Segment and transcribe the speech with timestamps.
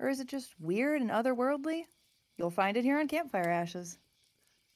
[0.00, 1.84] Or is it just weird and otherworldly?
[2.38, 3.98] You'll find it here on Campfire Ashes.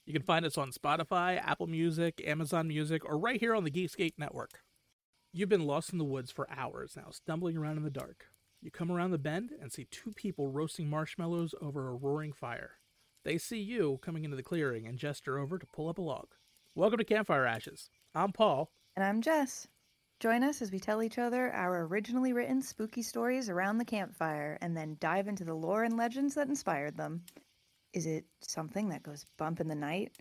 [0.05, 3.71] You can find us on Spotify, Apple Music, Amazon Music, or right here on the
[3.71, 4.61] Geekscape Network.
[5.33, 8.27] You've been lost in the woods for hours now, stumbling around in the dark.
[8.61, 12.73] You come around the bend and see two people roasting marshmallows over a roaring fire.
[13.25, 16.27] They see you coming into the clearing and gesture over to pull up a log.
[16.75, 17.89] Welcome to Campfire Ashes.
[18.15, 18.71] I'm Paul.
[18.95, 19.69] And I'm Jess.
[20.25, 24.57] Join us as we tell each other our originally written spooky stories around the campfire
[24.63, 27.21] and then dive into the lore and legends that inspired them.
[27.93, 30.13] Is it something that goes bump in the night?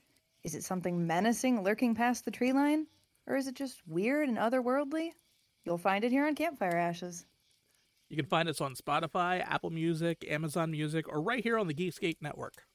[0.44, 2.86] Is it something menacing lurking past the tree line?
[3.28, 5.12] Or is it just weird and otherworldly?
[5.64, 7.26] You'll find it here on Campfire Ashes.
[8.10, 11.74] You can find us on Spotify, Apple Music, Amazon Music, or right here on the
[11.74, 12.66] Geekscape Network.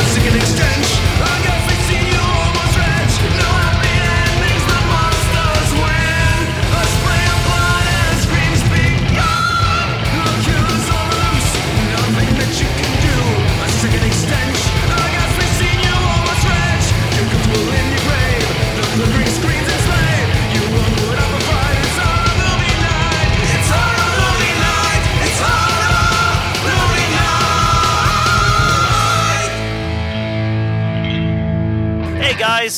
[0.00, 0.67] Hey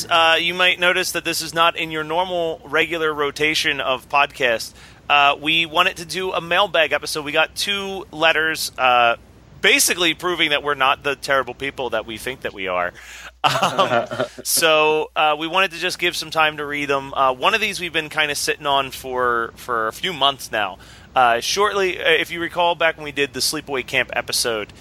[0.08, 4.72] uh, you might notice that this is not in your normal regular rotation of podcasts.
[5.08, 7.24] Uh, we wanted to do a mailbag episode.
[7.24, 9.16] We got two letters, uh,
[9.60, 12.92] basically proving that we're not the terrible people that we think that we are.
[13.42, 14.06] Um,
[14.44, 17.14] so uh, we wanted to just give some time to read them.
[17.14, 20.52] Uh, one of these we've been kind of sitting on for for a few months
[20.52, 20.76] now.
[21.16, 24.74] Uh, shortly, uh, if you recall, back when we did the Sleepaway Camp episode,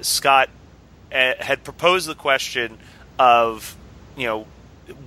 [0.00, 0.48] Scott
[1.10, 2.78] had proposed the question
[3.18, 3.76] of,
[4.16, 4.46] you know,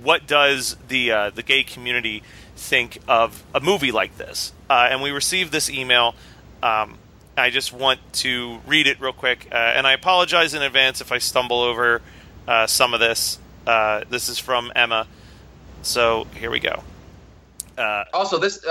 [0.02, 2.22] what does the uh, the gay community
[2.56, 4.52] think of a movie like this?
[4.68, 6.14] Uh, and we received this email.
[6.62, 6.98] Um,
[7.36, 11.12] I just want to read it real quick, uh, and I apologize in advance if
[11.12, 12.00] I stumble over
[12.48, 13.38] uh, some of this.
[13.66, 15.06] Uh, this is from Emma.
[15.82, 16.82] So here we go.
[17.76, 18.64] Uh, Also, this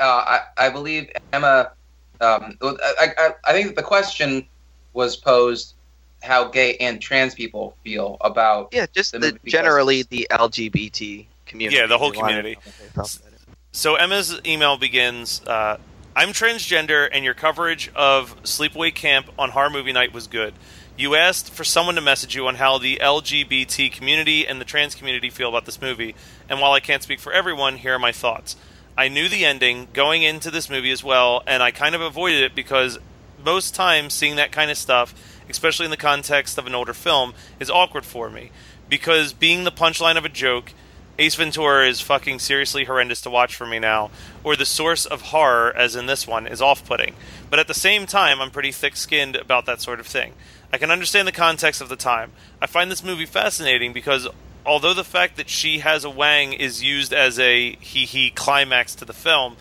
[0.00, 1.72] I, I believe Emma.
[2.20, 4.46] Um, I, I, I think the question
[4.92, 5.74] was posed
[6.22, 11.26] how gay and trans people feel about Yeah, just the the, movie generally the LGBT
[11.46, 11.76] community.
[11.76, 12.54] Yeah, the whole community.
[12.54, 13.38] to know what they felt about it.
[13.72, 15.78] So Emma's email begins uh,
[16.14, 20.52] I'm transgender, and your coverage of Sleepaway Camp on Horror Movie Night was good.
[20.94, 24.94] You asked for someone to message you on how the LGBT community and the trans
[24.94, 26.14] community feel about this movie,
[26.50, 28.56] and while I can't speak for everyone, here are my thoughts.
[28.96, 32.42] I knew the ending going into this movie as well, and I kind of avoided
[32.42, 32.98] it because
[33.42, 35.14] most times seeing that kind of stuff,
[35.52, 38.50] especially in the context of an older film, is awkward for me.
[38.88, 40.72] Because being the punchline of a joke,
[41.18, 44.10] Ace Ventura is fucking seriously horrendous to watch for me now,
[44.42, 47.14] or the source of horror, as in this one, is off putting.
[47.50, 50.32] But at the same time, I'm pretty thick skinned about that sort of thing.
[50.72, 52.32] I can understand the context of the time.
[52.60, 54.26] I find this movie fascinating because
[54.64, 58.94] although the fact that she has a wang is used as a he he climax
[58.94, 59.56] to the film,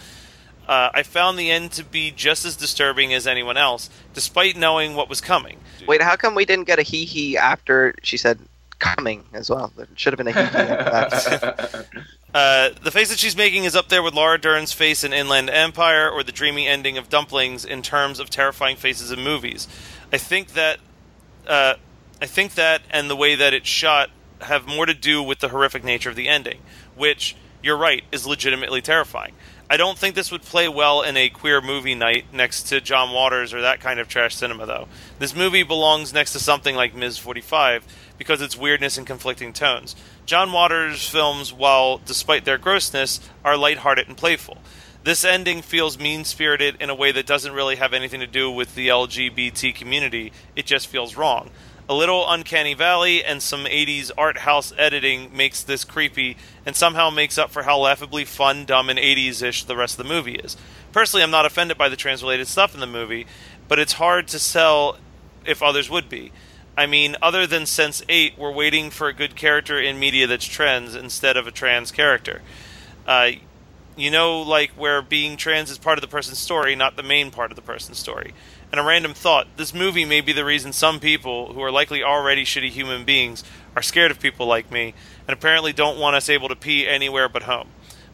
[0.72, 4.96] uh, I found the end to be just as disturbing as anyone else, despite knowing
[4.96, 5.58] what was coming.
[5.86, 8.40] Wait, how come we didn't get a hee hee after she said
[8.80, 9.74] coming as well?
[9.76, 12.02] There should have been a hee hee.
[12.34, 15.50] Uh, the face that she's making is up there with Laura Dern's face in Inland
[15.50, 19.68] Empire or the dreamy ending of Dumplings in terms of terrifying faces in movies.
[20.14, 20.80] I think that
[21.46, 21.74] uh,
[22.22, 25.50] I think that and the way that it's shot have more to do with the
[25.50, 26.60] horrific nature of the ending,
[26.96, 29.34] which you're right is legitimately terrifying.
[29.72, 33.14] I don't think this would play well in a queer movie night next to John
[33.14, 34.90] Waters or that kind of trash cinema, though.
[35.18, 37.18] This movie belongs next to something like Ms.
[37.18, 37.86] 45
[38.18, 39.96] because its weirdness and conflicting tones.
[40.26, 44.58] John Waters' films, while despite their grossness, are lighthearted and playful.
[45.06, 48.52] This ending feels mean spirited in a way that doesn't really have anything to do
[48.52, 51.50] with the LGBT community, it just feels wrong.
[51.92, 57.10] A little uncanny valley and some 80s art house editing makes this creepy and somehow
[57.10, 60.36] makes up for how laughably fun, dumb, and 80s ish the rest of the movie
[60.36, 60.56] is.
[60.94, 63.28] Personally, I'm not offended by the trans-related stuff in the movie,
[63.68, 65.00] but it's hard to sell
[65.46, 66.32] if others would be.
[66.78, 70.46] I mean, other than Sense 8, we're waiting for a good character in media that's
[70.46, 72.42] trans instead of a trans character.
[73.06, 73.32] Uh,
[73.98, 77.32] you know, like where being trans is part of the person's story, not the main
[77.32, 78.34] part of the person's story.
[78.72, 82.02] And a random thought this movie may be the reason some people, who are likely
[82.04, 83.44] already shitty human beings,
[83.76, 84.94] are scared of people like me,
[85.28, 87.68] and apparently don't want us able to pee anywhere but home.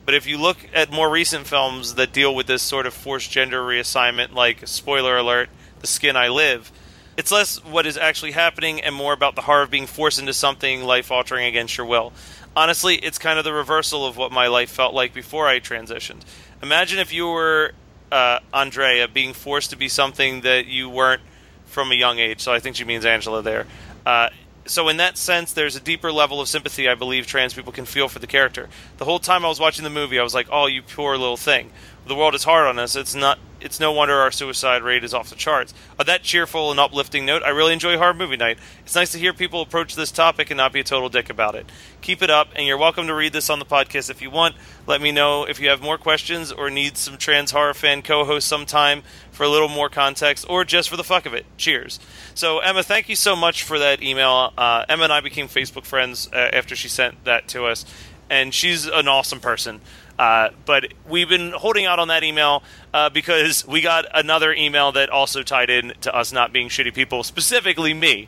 [0.04, 3.30] But if you look at more recent films that deal with this sort of forced
[3.30, 5.50] gender reassignment, like, spoiler alert,
[5.82, 6.72] The Skin I Live,
[7.18, 10.34] it's less what is actually happening and more about the horror of being forced into
[10.34, 12.14] something life altering against your will.
[12.56, 16.22] Honestly, it's kind of the reversal of what my life felt like before I transitioned.
[16.64, 17.74] Imagine if you were
[18.12, 21.22] uh, Andrea being forced to be something that you weren't
[21.66, 22.42] from a young age.
[22.42, 23.68] So I think she means Angela there.
[24.06, 24.30] Uh,
[24.66, 27.86] so in that sense, there's a deeper level of sympathy I believe trans people can
[27.86, 28.70] feel for the character.
[28.98, 31.38] The whole time I was watching the movie, I was like, "Oh, you poor little
[31.38, 31.72] thing."
[32.06, 32.96] The world is hard on us.
[32.96, 33.40] It's not.
[33.60, 35.74] It's no wonder our suicide rate is off the charts.
[36.00, 38.60] On that cheerful and uplifting note, I really enjoy horror movie night.
[38.82, 41.56] It's nice to hear people approach this topic and not be a total dick about
[41.56, 41.66] it.
[42.02, 44.56] Keep it up, and you're welcome to read this on the podcast if you want.
[44.86, 48.48] Let me know if you have more questions or need some trans horror fan co-host
[48.48, 49.02] sometime
[49.32, 51.46] for a little more context, or just for the fuck of it.
[51.58, 52.00] Cheers.
[52.36, 54.54] So Emma, thank you so much for that email.
[54.58, 57.86] Uh, Emma and I became Facebook friends uh, after she sent that to us,
[58.30, 59.82] and she's an awesome person.
[60.18, 64.92] Uh, but we've been holding out on that email uh, because we got another email
[64.92, 68.28] that also tied in to us not being shitty people, specifically me.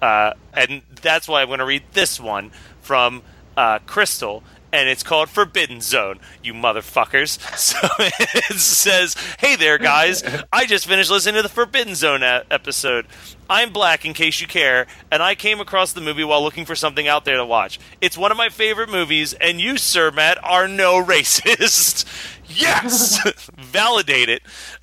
[0.00, 2.50] Uh, and that's why I'm going to read this one
[2.82, 3.22] from
[3.56, 4.42] uh, Crystal.
[4.74, 7.38] And it's called Forbidden Zone, you motherfuckers.
[7.56, 10.24] So it says, Hey there, guys.
[10.52, 13.06] I just finished listening to the Forbidden Zone a- episode.
[13.48, 16.74] I'm black, in case you care, and I came across the movie while looking for
[16.74, 17.78] something out there to watch.
[18.00, 22.04] It's one of my favorite movies, and you, Sir Matt, are no racist.
[22.48, 23.20] yes!
[23.56, 24.42] Validate it.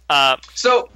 [0.10, 0.90] Uh, So,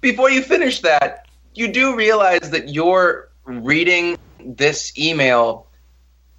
[0.00, 5.66] before you finish that, you do realize that you're reading this email.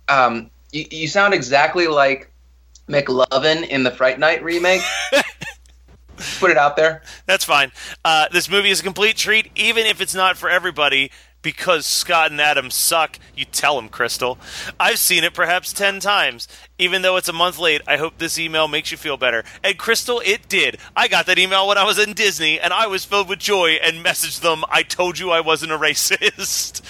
[0.08, 2.32] Um, you, you sound exactly like
[2.88, 4.82] McLovin in the Fright Night remake.
[6.40, 7.02] Put it out there.
[7.26, 7.72] That's fine.
[8.04, 11.12] Uh, this movie is a complete treat, even if it's not for everybody.
[11.42, 14.38] Because Scott and Adam suck, you tell them, Crystal.
[14.78, 16.50] I've seen it perhaps 10 times.
[16.78, 19.46] Even though it's a month late, I hope this email makes you feel better.
[19.64, 20.80] And Crystal, it did.
[20.98, 23.78] I got that email when I was in Disney, and I was filled with joy
[23.82, 26.84] and messaged them, I told you I wasn't a racist.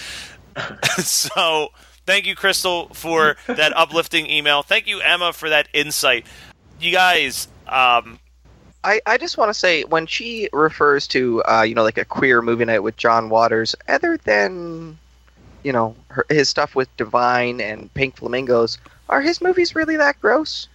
[1.04, 1.70] so,
[2.10, 4.64] thank you, Crystal, for that uplifting email.
[4.64, 6.26] Thank you, Emma, for that insight.
[6.80, 8.20] You guys, um,
[8.84, 12.06] I, I just want to say when she refers to uh, you know like a
[12.06, 14.98] queer movie night with John Waters, other than
[15.64, 18.78] you know her, his stuff with Divine and Pink Flamingos,
[19.10, 20.68] are his movies really that gross?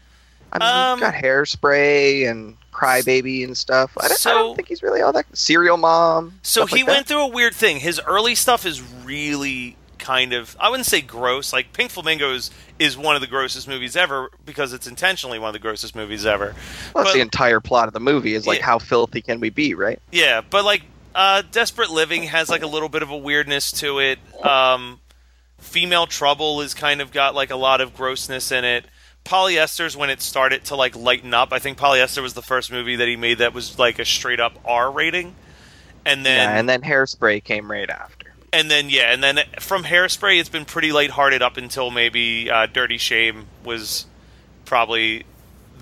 [0.52, 3.96] I mean, Um, he's got Hairspray and Crybaby and stuff.
[4.00, 5.26] I don't, I don't think he's really all that.
[5.36, 6.38] Serial Mom.
[6.42, 6.92] So he like that.
[6.92, 7.78] went through a weird thing.
[7.80, 11.52] His early stuff is really kind of I wouldn't say gross.
[11.52, 15.54] Like Pink Flamingos is one of the grossest movies ever because it's intentionally one of
[15.54, 16.54] the grossest movies ever.
[16.94, 18.66] Well, that's but- the entire plot of the movie is like Yeah.
[18.66, 19.98] how filthy can we be, right?
[20.12, 20.82] Yeah, but like
[21.14, 24.18] uh, Desperate Living has like a little bit of a weirdness to it.
[24.44, 25.00] Um,
[25.58, 28.84] Female Trouble is kind of got like a lot of grossness in it.
[29.24, 31.52] Polyester's when it started to like lighten up.
[31.52, 34.40] I think Polyester was the first movie that he made that was like a straight
[34.40, 35.34] up R rating.
[36.04, 38.23] And then yeah, and then Hairspray came right after.
[38.54, 42.66] And then yeah, and then from Hairspray, it's been pretty lighthearted up until maybe uh,
[42.66, 44.06] Dirty Shame was
[44.64, 45.24] probably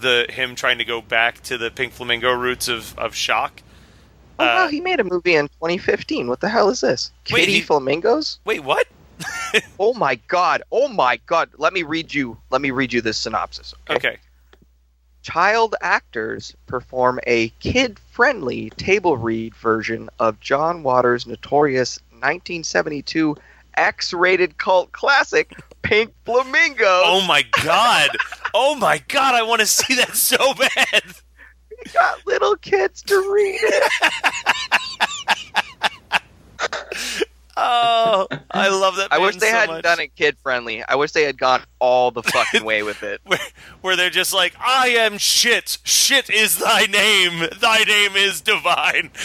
[0.00, 3.62] the him trying to go back to the Pink Flamingo roots of of shock.
[4.38, 6.26] Oh Uh, wow, he made a movie in 2015.
[6.28, 7.12] What the hell is this?
[7.30, 8.38] Wait, Kiddie he- Flamingos?
[8.44, 8.86] Wait, what?
[9.78, 10.62] Oh my god!
[10.72, 11.50] Oh my god!
[11.58, 12.38] Let me read you.
[12.50, 13.74] Let me read you this synopsis.
[13.90, 14.16] Okay.
[15.22, 23.36] Child actors perform a kid-friendly table read version of John Waters' notorious 1972
[23.76, 26.84] X-rated cult classic Pink Flamingo.
[26.86, 28.10] Oh my god!
[28.54, 29.34] oh my god!
[29.34, 31.02] I want to see that so bad.
[31.84, 33.92] We got little kids to read it.
[37.56, 39.12] Oh, I love that.
[39.12, 39.82] I wish they so hadn't much.
[39.82, 40.82] done it kid friendly.
[40.82, 43.20] I wish they had gone all the fucking way with it.
[43.26, 43.38] Where,
[43.82, 45.78] where they're just like, I am shit.
[45.84, 47.48] Shit is thy name.
[47.60, 49.10] Thy name is divine.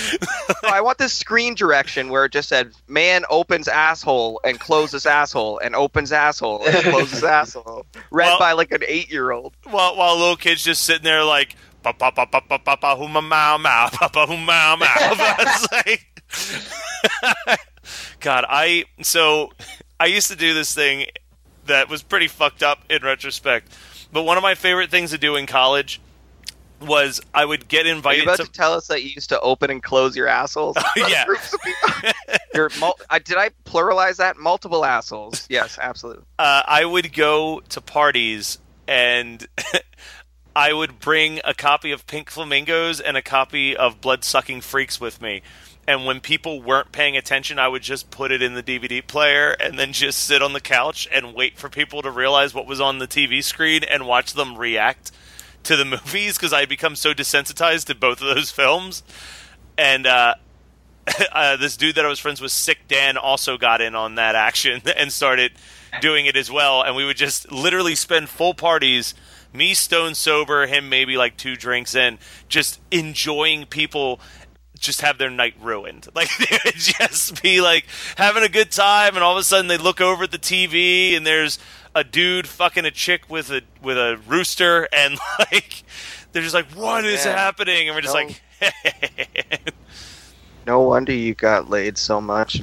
[0.63, 5.05] No, I want this screen direction where it just said "man opens asshole and closes
[5.05, 9.53] asshole and opens asshole and closes asshole," read Well- by like an eight-year-old.
[9.69, 12.95] while while little kids just sitting there like pa pa pa pa pa pa pa
[12.95, 15.35] huma mau mau pa pa huma mau mau.
[15.39, 17.61] It's like-
[18.19, 19.51] God, I so
[19.99, 21.07] I used to do this thing
[21.65, 23.75] that was pretty fucked up in retrospect.
[24.11, 26.01] But one of my favorite things to do in college
[26.81, 28.19] was I would get invited.
[28.19, 30.27] Are you about to to tell us that you used to open and close your
[30.27, 30.77] assholes?
[30.95, 31.25] yeah.
[32.53, 34.37] Your mul- I, did I pluralize that?
[34.37, 35.45] Multiple assholes.
[35.49, 36.23] Yes, absolutely.
[36.39, 38.57] uh, I would go to parties
[38.87, 39.45] and
[40.55, 44.99] I would bring a copy of Pink Flamingos and a copy of Blood Sucking Freaks
[44.99, 45.41] with me.
[45.87, 49.51] And when people weren't paying attention, I would just put it in the DVD player
[49.51, 52.81] and then just sit on the couch and wait for people to realize what was
[52.81, 55.11] on the TV screen and watch them react
[55.63, 59.01] to the movies because I had become so desensitized to both of those films.
[59.77, 60.35] And uh,
[61.31, 64.35] uh, this dude that I was friends with, Sick Dan, also got in on that
[64.35, 65.53] action and started
[66.01, 66.81] doing it as well.
[66.81, 69.13] And we would just literally spend full parties,
[69.53, 74.19] me stone sober, him maybe like two drinks in, just enjoying people
[74.77, 76.07] just have their night ruined.
[76.15, 77.85] Like they would just be like
[78.17, 81.15] having a good time, and all of a sudden they look over at the TV
[81.15, 81.59] and there's
[81.95, 85.83] a dude fucking a chick with a with a rooster, and like
[86.31, 88.21] they're just like, "What is happening?" And we're just No.
[88.21, 88.41] like.
[90.65, 92.59] No wonder you got laid so much.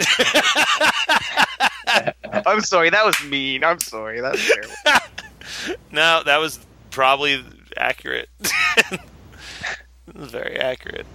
[1.87, 3.65] I'm sorry, that was mean.
[3.65, 5.77] I'm sorry, that was terrible.
[5.91, 6.59] No, that was
[6.91, 7.43] probably
[7.79, 8.29] accurate.
[8.41, 9.01] it
[10.15, 11.07] was very accurate.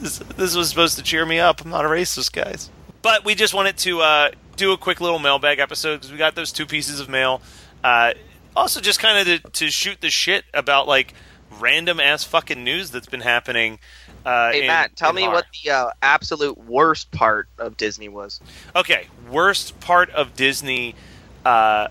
[0.00, 1.62] This, this was supposed to cheer me up.
[1.64, 2.70] I'm not a racist, guys.
[3.02, 6.34] But we just wanted to uh, do a quick little mailbag episode because we got
[6.34, 7.40] those two pieces of mail.
[7.82, 8.14] Uh,
[8.56, 11.14] also, just kind of to, to shoot the shit about like
[11.60, 13.78] random ass fucking news that's been happening.
[14.26, 15.34] Uh, Hey in- Matt, tell me horror.
[15.36, 18.40] what the uh, absolute worst part of Disney was.
[18.74, 20.94] Okay, worst part of Disney.
[21.44, 21.88] Uh,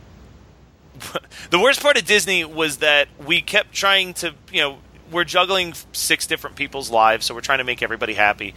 [1.51, 4.77] the worst part of Disney was that we kept trying to, you know,
[5.11, 8.53] we're juggling six different people's lives, so we're trying to make everybody happy.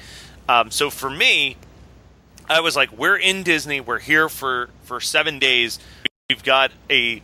[0.49, 1.57] Um, so for me,
[2.49, 3.81] I was like, we're in Disney.
[3.81, 5.79] We're here for for seven days.
[6.29, 7.23] We've got a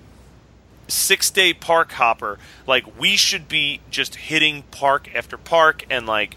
[0.89, 2.39] six day park hopper.
[2.67, 6.37] Like we should be just hitting park after park and like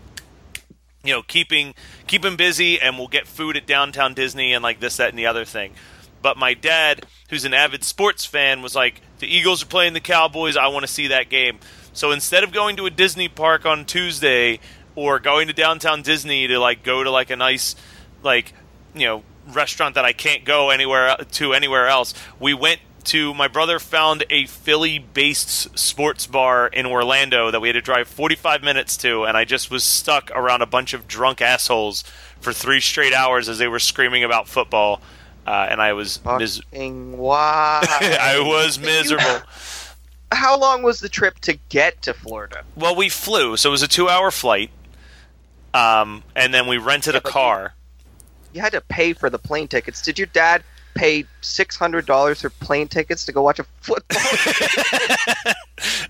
[1.03, 1.75] you know keeping
[2.07, 5.27] keeping busy and we'll get food at downtown Disney and like this that and the
[5.27, 5.73] other thing.
[6.21, 10.01] But my dad, who's an avid sports fan, was like, "The Eagles are playing the
[10.01, 10.57] Cowboys.
[10.57, 11.59] I want to see that game."
[11.93, 14.59] So instead of going to a Disney park on Tuesday
[14.95, 17.75] or going to downtown Disney to like go to like a nice
[18.23, 18.53] like
[18.93, 23.47] you know restaurant that I can't go anywhere to anywhere else, we went to my
[23.47, 28.61] brother found a Philly based sports bar in Orlando that we had to drive 45
[28.61, 32.03] minutes to and I just was stuck around a bunch of drunk assholes
[32.41, 35.01] for 3 straight hours as they were screaming about football
[35.47, 37.79] uh, and I was mis- why?
[38.21, 39.41] I was miserable.
[40.31, 42.63] How long was the trip to get to Florida?
[42.75, 44.69] Well, we flew, so it was a 2-hour flight.
[45.73, 47.73] Um, and then we rented a but you- car.
[48.53, 50.01] You had to pay for the plane tickets.
[50.01, 50.63] Did your dad
[50.95, 54.19] pay six hundred dollars for plane tickets to go watch a football?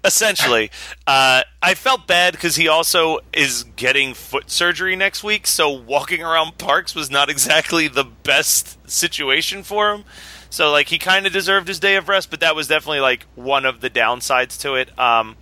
[0.04, 0.72] essentially
[1.06, 6.24] uh, i felt bad because he also is getting foot surgery next week so walking
[6.24, 10.04] around parks was not exactly the best situation for him
[10.50, 13.26] so like he kind of deserved his day of rest but that was definitely like
[13.36, 15.36] one of the downsides to it um,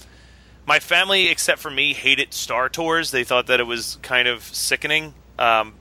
[0.65, 4.43] my family except for me hated star tours they thought that it was kind of
[4.43, 5.73] sickening um,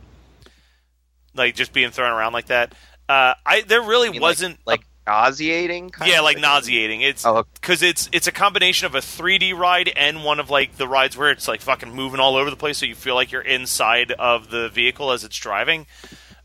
[1.34, 2.74] like just being thrown around like that
[3.08, 5.90] uh, I there really mean, wasn't like, like nauseating.
[5.90, 6.42] Kind yeah, like thing?
[6.42, 7.00] nauseating.
[7.02, 7.48] It's Oh, okay.
[7.54, 11.16] because it's it's a combination of a 3D ride and one of like the rides
[11.16, 14.10] where it's like fucking moving all over the place, so you feel like you're inside
[14.12, 15.86] of the vehicle as it's driving.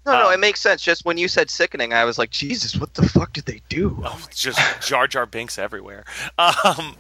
[0.06, 0.82] No, no, Um, it makes sense.
[0.82, 4.02] Just when you said sickening, I was like, Jesus, what the fuck did they do?
[4.04, 6.06] Oh, just Jar Jar Binks everywhere.
[6.38, 6.96] Um,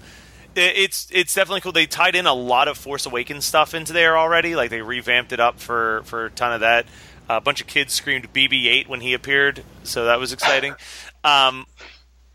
[0.55, 1.72] it, it's it's definitely cool.
[1.72, 4.55] They tied in a lot of Force Awakens stuff into there already.
[4.55, 6.86] Like they revamped it up for for a ton of that.
[7.29, 10.75] a bunch of kids screamed BB-8 when he appeared, so that was exciting.
[11.24, 11.65] Um,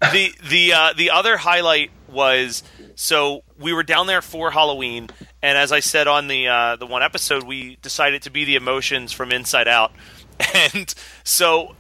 [0.01, 2.63] the the uh, the other highlight was
[2.95, 5.09] so we were down there for Halloween,
[5.43, 8.57] and as I said on the uh, the one episode, we decided to be the
[8.57, 9.93] emotions from Inside Out,
[10.55, 11.75] and so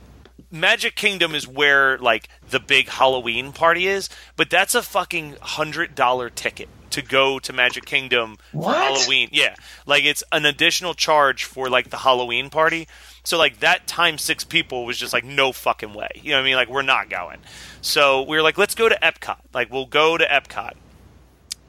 [0.50, 5.94] Magic Kingdom is where like the big Halloween party is, but that's a fucking hundred
[5.94, 9.28] dollar ticket to go to Magic Kingdom for Halloween.
[9.32, 9.54] Yeah,
[9.86, 12.88] like it's an additional charge for like the Halloween party.
[13.24, 16.08] So like that times six people was just like no fucking way.
[16.14, 16.56] You know what I mean?
[16.56, 17.38] Like we're not going.
[17.80, 19.40] So we were like, let's go to Epcot.
[19.52, 20.74] Like we'll go to Epcot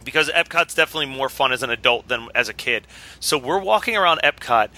[0.03, 2.87] because Epcot's definitely more fun as an adult than as a kid.
[3.19, 4.69] So we're walking around Epcot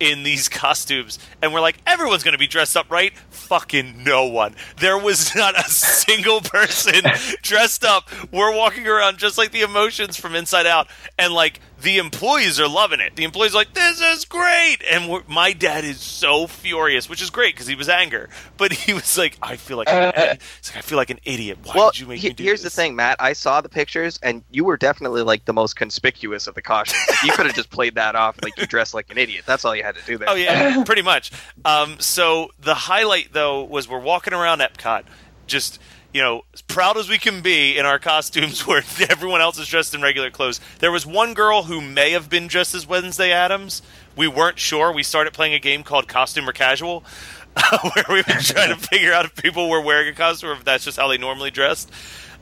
[0.00, 1.18] in these costumes.
[1.42, 3.16] And we're like everyone's going to be dressed up right?
[3.30, 4.54] Fucking no one.
[4.78, 7.02] There was not a single person
[7.42, 8.08] dressed up.
[8.32, 10.88] We're walking around just like the emotions from inside out.
[11.18, 15.22] And like the employees are loving it the employees are like this is great and
[15.28, 19.16] my dad is so furious which is great because he was anger but he was
[19.16, 20.12] like i feel like an,
[20.60, 22.42] he's like, i feel like an idiot why well, did you make he- me do
[22.44, 22.74] here's this?
[22.74, 23.16] the thing, Matt.
[23.20, 27.02] I saw the pictures, and you were definitely like the most conspicuous of the costumes.
[27.08, 29.44] Like, you could have just played that off like you dressed like an idiot.
[29.46, 30.28] That's all you had to do there.
[30.30, 31.30] Oh yeah, pretty much.
[31.64, 35.04] Um, so the highlight though was we're walking around Epcot,
[35.46, 35.80] just
[36.12, 39.68] you know, as proud as we can be in our costumes, where everyone else is
[39.68, 40.60] dressed in regular clothes.
[40.78, 43.82] There was one girl who may have been dressed as Wednesday Addams.
[44.16, 44.92] We weren't sure.
[44.92, 47.04] We started playing a game called Costume or Casual,
[47.94, 50.64] where we were trying to figure out if people were wearing a costume or if
[50.64, 51.90] that's just how they normally dressed.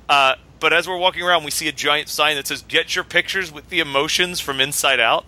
[0.08, 3.04] Uh, but as we're walking around, we see a giant sign that says "Get your
[3.04, 5.26] pictures with the emotions from Inside Out."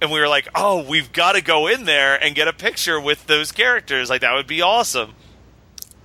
[0.00, 3.00] and we were like, "Oh, we've got to go in there and get a picture
[3.00, 4.08] with those characters.
[4.10, 5.14] Like that would be awesome."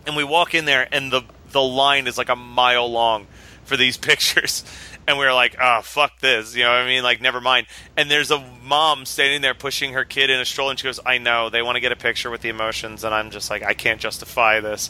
[0.06, 1.24] And we walk in there, and the
[1.56, 3.28] the line is like a mile long
[3.64, 4.64] for these pictures,
[5.08, 7.02] and we were like, "Oh, fuck this," you know what I mean?
[7.02, 7.68] Like, never mind.
[7.96, 11.00] And there's a mom standing there pushing her kid in a stroller, and she goes,
[11.06, 13.64] "I know they want to get a picture with the emotions," and I'm just like,
[13.64, 14.90] "I can't justify this."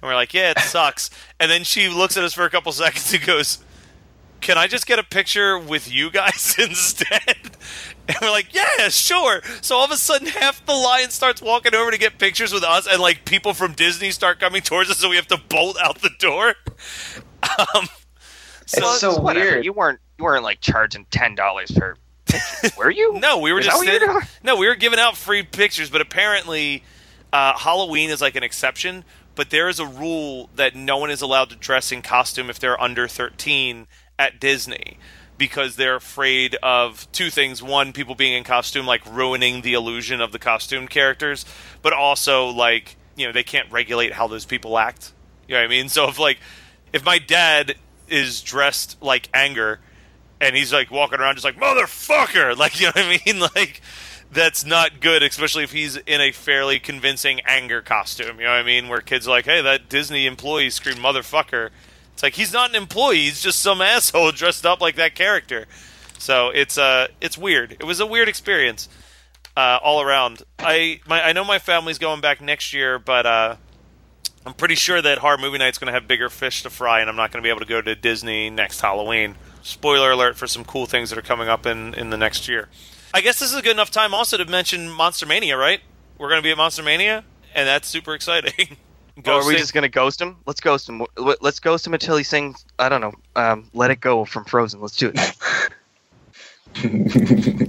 [0.00, 2.70] And we're like, "Yeah, it sucks." and then she looks at us for a couple
[2.72, 3.58] seconds and goes
[4.44, 7.56] can I just get a picture with you guys instead?
[8.06, 9.40] And we're like, yeah, sure.
[9.62, 12.62] So all of a sudden, half the line starts walking over to get pictures with
[12.62, 15.76] us, and like people from Disney start coming towards us, so we have to bolt
[15.82, 16.54] out the door.
[17.74, 17.88] Um,
[18.62, 19.44] It's so whatever.
[19.52, 19.64] weird.
[19.64, 21.96] You weren't you weren't like charging ten dollars per
[22.26, 23.14] picture, were you?
[23.20, 24.26] no, we were Is just that what you were sitting- doing?
[24.42, 26.82] no, we were giving out free pictures, but apparently
[27.32, 29.04] uh, Halloween is like an exception.
[29.34, 32.58] But there is a rule that no one is allowed to dress in costume if
[32.58, 33.86] they're under thirteen
[34.18, 34.98] at Disney.
[35.36, 40.20] Because they're afraid of two things: one, people being in costume, like ruining the illusion
[40.20, 41.44] of the costume characters,
[41.82, 45.12] but also like you know they can't regulate how those people act.
[45.48, 45.88] You know what I mean?
[45.88, 46.38] So if like
[46.92, 47.74] if my dad
[48.08, 49.80] is dressed like anger
[50.40, 53.80] and he's like walking around just like motherfucker like you know what i mean like
[54.32, 58.58] that's not good especially if he's in a fairly convincing anger costume you know what
[58.58, 61.70] i mean where kids are like hey that disney employee screamed motherfucker
[62.14, 65.66] it's like he's not an employee he's just some asshole dressed up like that character
[66.18, 68.88] so it's uh it's weird it was a weird experience
[69.56, 73.56] uh, all around i my i know my family's going back next year but uh
[74.46, 77.08] I'm pretty sure that Horror Movie Night's going to have bigger fish to fry, and
[77.08, 79.36] I'm not going to be able to go to Disney next Halloween.
[79.62, 82.68] Spoiler alert for some cool things that are coming up in, in the next year.
[83.14, 85.80] I guess this is a good enough time also to mention Monster Mania, right?
[86.18, 87.24] We're going to be at Monster Mania,
[87.54, 88.76] and that's super exciting.
[89.26, 90.36] Or are we just gonna ghost him?
[90.44, 91.04] Let's ghost him.
[91.16, 92.64] Let's ghost him until he sings.
[92.78, 93.14] I don't know.
[93.36, 94.80] Um, "Let It Go" from Frozen.
[94.80, 95.18] Let's do it.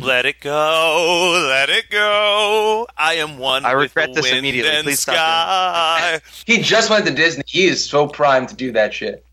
[0.01, 2.87] Let it go, let it go.
[2.97, 3.63] I am one.
[3.63, 4.71] I with regret the this wind immediately.
[4.71, 6.21] And Please stop sky.
[6.45, 7.43] He just went to Disney.
[7.45, 9.23] He is so primed to do that shit.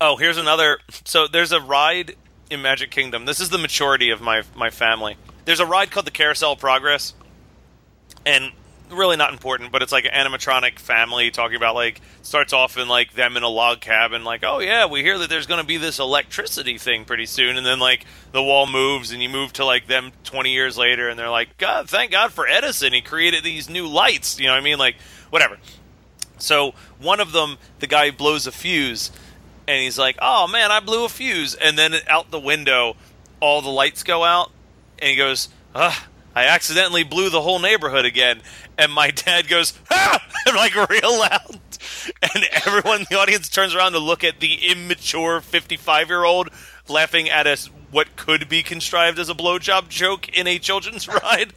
[0.00, 0.78] Oh, here's another.
[1.04, 2.14] So there's a ride
[2.50, 3.24] in Magic Kingdom.
[3.24, 5.16] This is the maturity of my my family.
[5.44, 7.12] There's a ride called the Carousel of Progress,
[8.24, 8.52] and
[8.90, 12.88] really not important, but it's like an animatronic family talking about like starts off in
[12.88, 15.66] like them in a log cabin, like oh yeah, we hear that there's going to
[15.66, 19.52] be this electricity thing pretty soon, and then like the wall moves and you move
[19.54, 23.00] to like them 20 years later, and they're like God, thank God for Edison, he
[23.00, 24.38] created these new lights.
[24.38, 24.78] You know what I mean?
[24.78, 24.96] Like
[25.30, 25.58] whatever.
[26.38, 29.10] So one of them, the guy blows a fuse,
[29.66, 32.96] and he's like, "Oh man, I blew a fuse!" And then out the window,
[33.40, 34.50] all the lights go out,
[34.98, 35.94] and he goes, "Ugh,
[36.36, 38.42] I accidentally blew the whole neighborhood again."
[38.78, 41.58] And my dad goes, "Ah!" like real loud,
[42.22, 46.50] and everyone in the audience turns around to look at the immature fifty-five-year-old
[46.88, 51.52] laughing at us what could be contrived as a blowjob joke in a children's ride.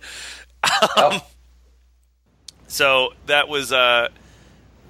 [0.63, 1.25] Oh,
[2.67, 4.09] So that was uh,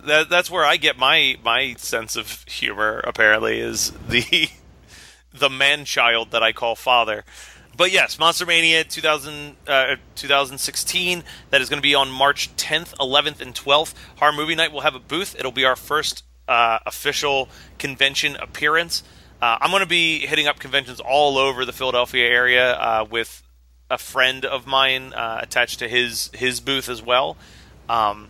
[0.06, 3.02] that that's where I get my my sense of humor.
[3.06, 4.50] Apparently, is the
[5.34, 7.24] the man child that I call father.
[7.76, 11.24] But yes, Monster Mania 2000, uh, 2016.
[11.50, 13.94] That is going to be on March 10th, 11th, and 12th.
[14.18, 15.36] Horror Movie Night will have a booth.
[15.38, 19.04] It'll be our first uh, official convention appearance.
[19.42, 23.42] Uh, I'm going to be hitting up conventions all over the Philadelphia area uh, with
[23.90, 27.38] a friend of mine uh, attached to his his booth as well.
[27.88, 28.28] Um,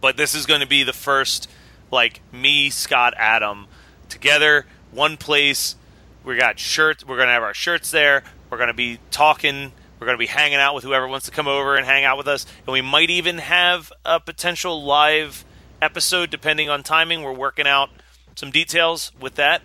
[0.00, 1.50] but this is going to be the first
[1.90, 3.66] like me, Scott, Adam
[4.08, 5.76] together, one place.
[6.24, 7.06] We got shirts.
[7.06, 8.24] We're going to have our shirts there.
[8.50, 9.72] We're going to be talking.
[10.00, 12.16] We're going to be hanging out with whoever wants to come over and hang out
[12.16, 12.46] with us.
[12.66, 15.44] And we might even have a potential live
[15.80, 17.22] episode depending on timing.
[17.22, 17.90] We're working out
[18.34, 19.62] some details with that.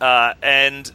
[0.00, 0.92] Uh, and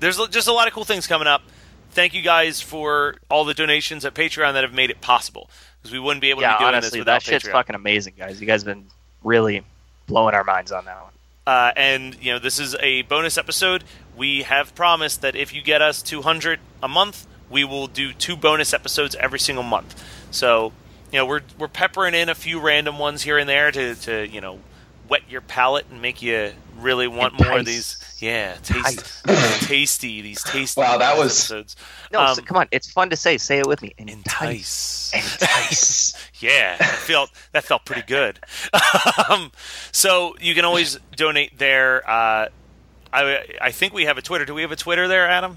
[0.00, 1.42] there's just a lot of cool things coming up.
[1.90, 5.50] Thank you guys for all the donations at Patreon that have made it possible
[5.80, 7.52] because we wouldn't be able yeah, to honestly, this without that shit's Patreon.
[7.52, 8.40] fucking amazing, guys.
[8.40, 8.86] You guys have been
[9.22, 9.62] really
[10.06, 11.12] blowing our minds on that one.
[11.46, 13.84] Uh, and you know this is a bonus episode.
[14.16, 18.36] We have promised that if you get us 200 a month, we will do two
[18.36, 20.02] bonus episodes every single month.
[20.30, 20.72] So
[21.12, 24.26] you know we're we're peppering in a few random ones here and there to to
[24.26, 24.60] you know
[25.06, 27.98] whet your palate and make you really want more of these.
[28.18, 29.24] Yeah, taste,
[29.64, 30.80] tasty these tasty.
[30.80, 31.76] Wow, that was- episodes.
[32.12, 33.38] No, Um, so- come on, it's fun to say.
[33.38, 33.94] Say it with me.
[33.98, 35.12] entice.
[35.14, 36.14] Entice.
[36.40, 38.38] Yeah, that felt that felt pretty good.
[39.30, 39.50] um,
[39.92, 42.02] so you can always donate there.
[42.08, 42.48] Uh,
[43.12, 44.44] I I think we have a Twitter.
[44.44, 45.56] Do we have a Twitter there, Adam?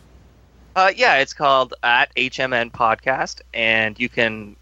[0.75, 4.55] Uh, yeah, it's called at HMN Podcast, and you can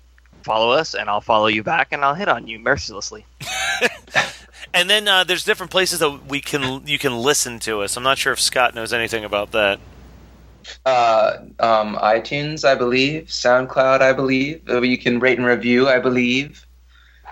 [0.44, 3.26] follow us, and I'll follow you back, and I'll hit on you mercilessly.
[4.76, 7.96] And then uh, there's different places that we can you can listen to us.
[7.98, 9.80] I'm not sure if Scott knows anything about that.
[10.86, 13.26] Uh, um, iTunes, I believe.
[13.26, 14.62] SoundCloud, I believe.
[14.70, 16.66] Uh, You can rate and review, I believe.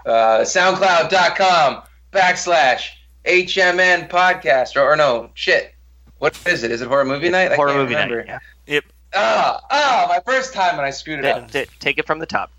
[0.06, 1.82] Uh, SoundCloud.com
[2.14, 2.90] backslash
[3.26, 4.76] HMN podcast.
[4.76, 5.74] Or, or no, shit.
[6.20, 6.72] What is it?
[6.72, 7.52] Is it Horror Movie Night?
[7.52, 8.18] I Horror can't movie remember.
[8.24, 8.28] night.
[8.68, 8.76] Yeah.
[8.76, 8.84] Yep.
[9.16, 11.52] Ah, ah, my first time when I screwed it Ta- up.
[11.52, 12.52] ta- take it from the top.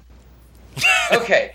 [1.13, 1.55] okay.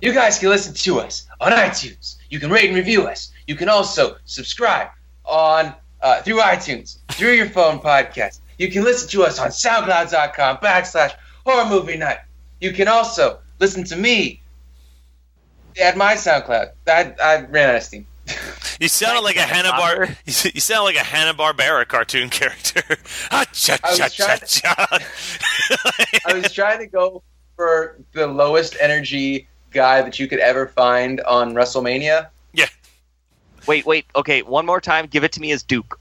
[0.00, 2.16] You guys can listen to us on iTunes.
[2.30, 3.32] You can rate and review us.
[3.46, 4.88] You can also subscribe
[5.24, 8.40] on uh, through iTunes, through your phone podcast.
[8.58, 12.18] You can listen to us on SoundCloud.com backslash Horror Movie Night.
[12.60, 14.42] You can also listen to me
[15.80, 16.72] at my SoundCloud.
[16.86, 18.06] I, I ran out of steam.
[18.78, 20.06] You sounded like a Hanna Bar.
[20.06, 20.54] Barbera.
[20.54, 22.82] You sound like a Hanna Barbera cartoon character.
[23.52, 24.86] Cha cha cha cha.
[26.26, 27.22] I was trying to go
[27.56, 32.28] for the lowest energy guy that you could ever find on WrestleMania.
[32.52, 32.66] Yeah.
[33.66, 34.06] Wait, wait.
[34.16, 35.06] Okay, one more time.
[35.06, 35.98] Give it to me as Duke.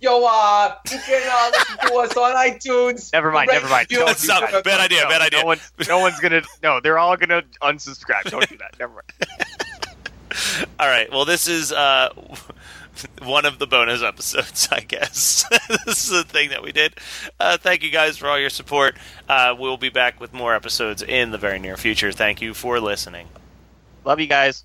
[0.00, 3.12] Yo, uh, you can uh, listen to us on iTunes.
[3.12, 3.48] Never mind.
[3.52, 3.86] Never mind.
[3.88, 4.64] Don't That's do not- that.
[4.64, 5.40] bad idea, No, bad idea.
[5.40, 6.42] No one's, no one's gonna.
[6.62, 8.24] No, they're all gonna unsubscribe.
[8.24, 8.76] Don't do that.
[8.80, 10.66] Never mind.
[10.80, 11.10] All right.
[11.12, 12.08] Well, this is uh,
[13.22, 15.44] one of the bonus episodes, I guess.
[15.86, 16.94] this is the thing that we did.
[17.38, 18.96] Uh, thank you guys for all your support.
[19.28, 22.12] Uh, we'll be back with more episodes in the very near future.
[22.12, 23.28] Thank you for listening.
[24.04, 24.64] Love you guys.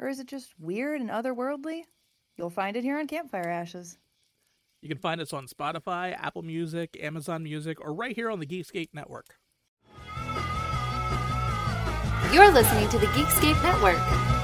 [0.00, 1.82] Or is it just weird and otherworldly?
[2.36, 3.98] You'll find it here on Campfire Ashes.
[4.80, 8.46] You can find us on Spotify, Apple Music, Amazon Music, or right here on the
[8.46, 9.34] Geekscape Network.
[12.32, 14.39] You're listening to the Geekscape Network.